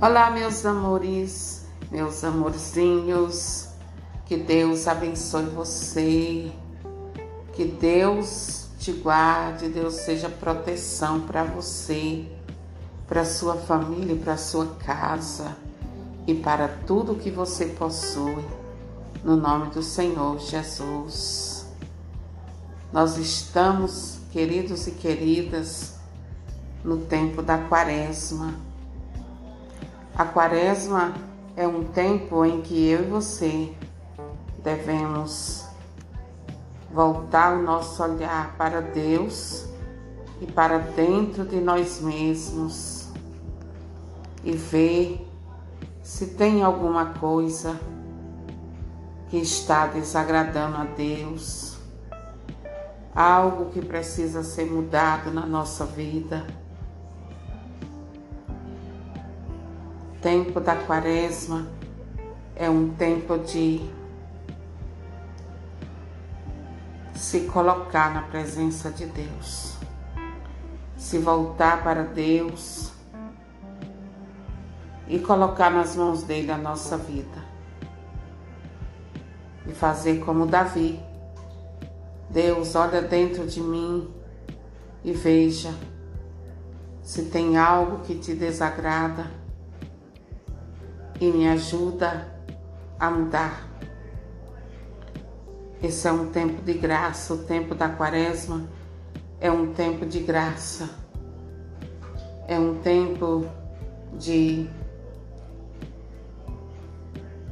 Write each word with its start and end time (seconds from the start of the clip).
Olá, 0.00 0.30
meus 0.30 0.64
amores, 0.64 1.66
meus 1.90 2.22
amorzinhos. 2.22 3.66
Que 4.26 4.36
Deus 4.36 4.86
abençoe 4.86 5.46
você. 5.46 6.52
Que 7.52 7.64
Deus 7.64 8.68
te 8.78 8.92
guarde, 8.92 9.68
Deus 9.68 9.94
seja 9.94 10.28
proteção 10.28 11.22
para 11.22 11.42
você, 11.42 12.30
para 13.08 13.24
sua 13.24 13.56
família, 13.56 14.14
para 14.14 14.36
sua 14.36 14.66
casa 14.86 15.56
e 16.28 16.32
para 16.32 16.68
tudo 16.68 17.16
que 17.16 17.28
você 17.32 17.66
possui. 17.66 18.44
No 19.24 19.34
nome 19.34 19.72
do 19.72 19.82
Senhor 19.82 20.38
Jesus. 20.38 21.66
Nós 22.92 23.16
estamos, 23.16 24.18
queridos 24.30 24.86
e 24.86 24.92
queridas, 24.92 25.96
no 26.84 26.98
tempo 26.98 27.42
da 27.42 27.58
quaresma 27.58 28.67
a 30.18 30.24
quaresma 30.24 31.14
é 31.56 31.64
um 31.64 31.84
tempo 31.84 32.44
em 32.44 32.60
que 32.60 32.88
eu 32.88 33.04
e 33.04 33.06
você 33.06 33.72
devemos 34.64 35.64
voltar 36.92 37.56
o 37.56 37.62
nosso 37.62 38.02
olhar 38.02 38.56
para 38.56 38.80
Deus 38.80 39.66
e 40.40 40.46
para 40.46 40.78
dentro 40.78 41.44
de 41.44 41.60
nós 41.60 42.00
mesmos 42.00 43.06
e 44.42 44.56
ver 44.56 45.24
se 46.02 46.26
tem 46.26 46.64
alguma 46.64 47.14
coisa 47.14 47.78
que 49.28 49.36
está 49.36 49.86
desagradando 49.86 50.78
a 50.78 50.84
Deus, 50.84 51.76
algo 53.14 53.66
que 53.66 53.80
precisa 53.80 54.42
ser 54.42 54.64
mudado 54.64 55.30
na 55.30 55.46
nossa 55.46 55.84
vida. 55.84 56.44
Tempo 60.20 60.60
da 60.60 60.74
quaresma 60.74 61.68
é 62.56 62.68
um 62.68 62.90
tempo 62.90 63.38
de 63.38 63.80
se 67.14 67.40
colocar 67.42 68.12
na 68.12 68.22
presença 68.22 68.90
de 68.90 69.06
Deus, 69.06 69.76
se 70.96 71.18
voltar 71.18 71.82
para 71.84 72.02
Deus 72.02 72.92
e 75.06 75.18
colocar 75.20 75.70
nas 75.70 75.94
mãos 75.94 76.22
dele 76.24 76.50
a 76.50 76.58
nossa 76.58 76.96
vida. 76.96 77.46
E 79.66 79.72
fazer 79.72 80.20
como 80.24 80.46
Davi. 80.46 81.00
Deus, 82.30 82.74
olha 82.74 83.00
dentro 83.00 83.46
de 83.46 83.60
mim 83.60 84.12
e 85.04 85.12
veja 85.12 85.72
se 87.02 87.26
tem 87.26 87.56
algo 87.56 88.00
que 88.00 88.16
te 88.16 88.34
desagrada 88.34 89.37
e 91.20 91.30
me 91.30 91.48
ajuda 91.48 92.28
a 92.98 93.10
mudar. 93.10 93.68
Esse 95.82 96.08
é 96.08 96.12
um 96.12 96.30
tempo 96.30 96.62
de 96.62 96.74
graça, 96.74 97.34
o 97.34 97.44
tempo 97.44 97.74
da 97.74 97.88
quaresma 97.88 98.68
é 99.40 99.50
um 99.50 99.72
tempo 99.72 100.04
de 100.04 100.18
graça, 100.20 100.90
é 102.48 102.58
um 102.58 102.80
tempo 102.80 103.46
de 104.14 104.68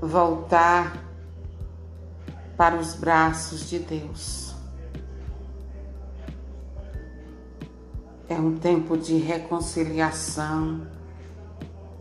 voltar 0.00 1.04
para 2.56 2.76
os 2.76 2.94
braços 2.94 3.68
de 3.68 3.78
Deus. 3.78 4.54
É 8.26 8.36
um 8.36 8.56
tempo 8.56 8.96
de 8.96 9.18
reconciliação, 9.18 10.86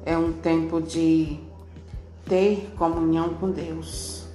é 0.05 0.17
um 0.17 0.31
tempo 0.31 0.81
de 0.81 1.39
ter 2.25 2.73
comunhão 2.77 3.33
com 3.36 3.52
Deus. 3.52 4.27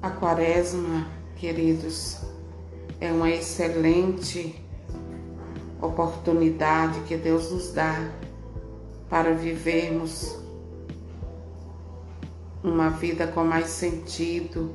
A 0.00 0.10
quaresma, 0.10 1.06
queridos, 1.36 2.18
é 3.00 3.12
uma 3.12 3.30
excelente 3.30 4.60
oportunidade 5.80 7.00
que 7.00 7.16
Deus 7.16 7.50
nos 7.50 7.72
dá 7.72 8.10
para 9.08 9.34
vivermos 9.34 10.38
uma 12.62 12.90
vida 12.90 13.26
com 13.26 13.44
mais 13.44 13.66
sentido 13.66 14.72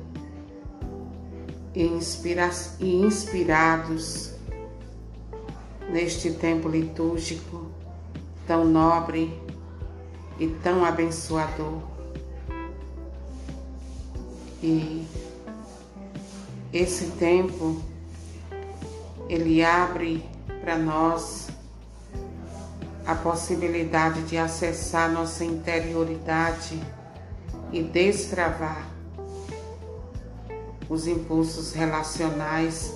e, 1.74 1.82
inspira 1.84 2.50
e 2.78 2.96
inspirados 2.96 4.34
neste 5.90 6.32
tempo 6.32 6.68
litúrgico 6.68 7.77
tão 8.48 8.64
nobre 8.64 9.38
e 10.38 10.48
tão 10.48 10.84
abençoador. 10.84 11.82
E 14.62 15.06
esse 16.72 17.10
tempo 17.12 17.80
ele 19.28 19.62
abre 19.62 20.24
para 20.62 20.78
nós 20.78 21.48
a 23.06 23.14
possibilidade 23.14 24.22
de 24.22 24.38
acessar 24.38 25.12
nossa 25.12 25.44
interioridade 25.44 26.82
e 27.70 27.82
destravar 27.82 28.88
os 30.88 31.06
impulsos 31.06 31.72
relacionais 31.72 32.94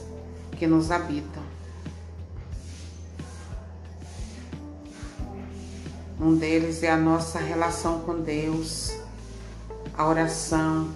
que 0.59 0.67
nos 0.67 0.91
habitam. 0.91 1.52
Um 6.23 6.37
deles 6.37 6.85
é 6.85 6.89
a 6.89 6.97
nossa 6.97 7.41
relação 7.41 7.99
com 8.03 8.21
Deus, 8.21 8.97
a 9.93 10.07
oração, 10.07 10.89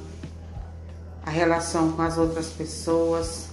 a 1.24 1.30
relação 1.30 1.90
com 1.90 2.02
as 2.02 2.16
outras 2.16 2.46
pessoas, 2.50 3.48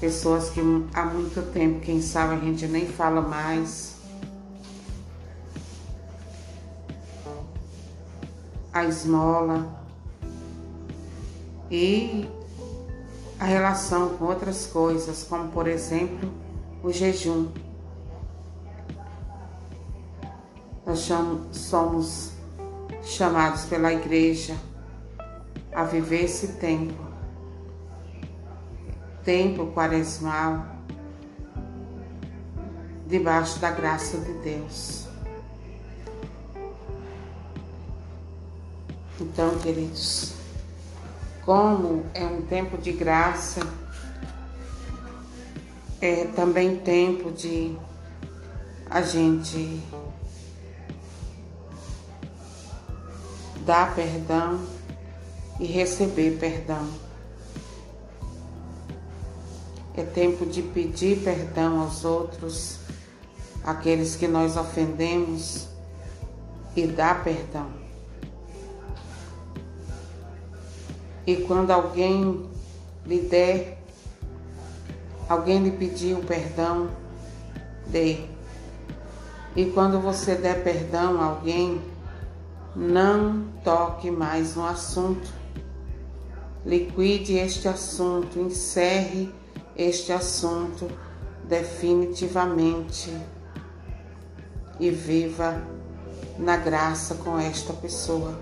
pessoas 0.00 0.48
que 0.48 0.62
há 0.94 1.04
muito 1.04 1.42
tempo, 1.52 1.80
quem 1.80 2.00
sabe, 2.00 2.36
a 2.36 2.38
gente 2.38 2.66
nem 2.66 2.86
fala 2.86 3.20
mais. 3.20 3.96
A 8.72 8.86
esmola 8.86 9.78
e 11.70 12.26
a 13.38 13.44
relação 13.44 14.16
com 14.16 14.24
outras 14.24 14.66
coisas, 14.66 15.22
como 15.22 15.50
por 15.50 15.66
exemplo 15.66 16.32
o 16.82 16.90
jejum. 16.90 17.48
Nós 20.92 21.08
somos 21.52 22.32
chamados 23.02 23.64
pela 23.64 23.94
igreja 23.94 24.54
a 25.74 25.84
viver 25.84 26.24
esse 26.24 26.48
tempo, 26.58 27.02
tempo 29.24 29.68
quaresmal, 29.68 30.66
debaixo 33.06 33.58
da 33.58 33.70
graça 33.70 34.18
de 34.18 34.34
Deus. 34.34 35.06
Então, 39.18 39.58
queridos, 39.60 40.34
como 41.42 42.04
é 42.12 42.22
um 42.22 42.42
tempo 42.42 42.76
de 42.76 42.92
graça, 42.92 43.60
é 46.02 46.26
também 46.36 46.76
tempo 46.76 47.32
de 47.32 47.74
a 48.90 49.00
gente 49.00 49.80
dar 53.64 53.94
perdão 53.94 54.60
e 55.58 55.66
receber 55.66 56.38
perdão. 56.38 56.88
É 59.94 60.02
tempo 60.02 60.46
de 60.46 60.62
pedir 60.62 61.22
perdão 61.22 61.80
aos 61.80 62.04
outros, 62.04 62.78
aqueles 63.62 64.16
que 64.16 64.26
nós 64.26 64.56
ofendemos, 64.56 65.68
e 66.74 66.86
dar 66.86 67.22
perdão. 67.22 67.70
E 71.26 71.36
quando 71.36 71.70
alguém 71.70 72.48
lhe 73.06 73.20
der, 73.20 73.78
alguém 75.28 75.62
lhe 75.62 75.70
pediu 75.72 76.18
perdão, 76.20 76.90
dê. 77.86 78.24
E 79.54 79.66
quando 79.66 80.00
você 80.00 80.34
der 80.34 80.64
perdão 80.64 81.20
a 81.20 81.26
alguém, 81.26 81.91
não 82.74 83.44
toque 83.62 84.10
mais 84.10 84.56
no 84.56 84.66
assunto. 84.66 85.32
Liquide 86.64 87.34
este 87.38 87.68
assunto, 87.68 88.38
encerre 88.38 89.32
este 89.76 90.12
assunto 90.12 90.90
definitivamente 91.44 93.12
e 94.78 94.90
viva 94.90 95.62
na 96.38 96.56
graça 96.56 97.16
com 97.16 97.38
esta 97.38 97.72
pessoa. 97.72 98.38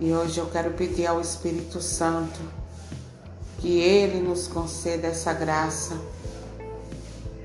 E 0.00 0.12
hoje 0.12 0.38
eu 0.38 0.46
quero 0.46 0.72
pedir 0.74 1.06
ao 1.06 1.20
Espírito 1.20 1.82
Santo 1.82 2.38
Que 3.58 3.80
Ele 3.80 4.20
nos 4.20 4.46
conceda 4.46 5.08
essa 5.08 5.32
graça 5.32 5.98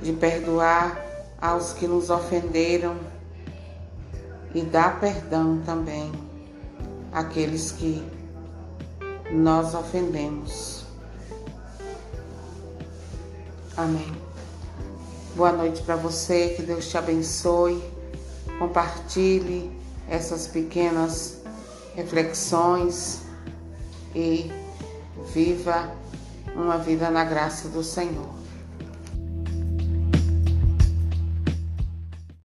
de 0.02 0.14
perdoar 0.14 1.13
aos 1.44 1.74
que 1.74 1.86
nos 1.86 2.10
ofenderam 2.10 2.96
e 4.56 4.62
dar 4.62 5.02
perdão 5.02 5.62
também 5.66 6.10
àqueles 7.12 7.70
que 7.74 8.02
nós 9.30 9.76
ofendemos. 9.76 10.86
Amém. 13.76 14.10
Boa 15.36 15.52
noite 15.52 15.82
para 15.82 15.98
você, 15.98 16.54
que 16.56 16.62
Deus 16.62 16.88
te 16.88 16.98
abençoe. 16.98 17.84
Compartilhe 18.58 19.70
essas 20.08 20.48
pequenas 20.48 21.42
reflexões 21.94 23.20
e 24.16 24.50
viva 25.34 25.92
uma 26.56 26.78
vida 26.78 27.10
na 27.10 27.26
graça 27.26 27.68
do 27.68 27.84
Senhor. 27.84 28.43